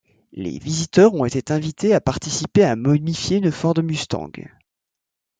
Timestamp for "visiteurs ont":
0.57-1.25